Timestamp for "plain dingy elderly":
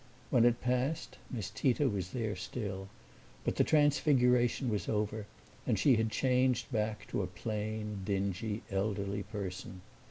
7.27-9.21